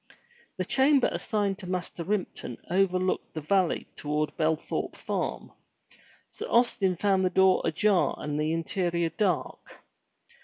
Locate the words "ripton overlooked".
2.03-3.35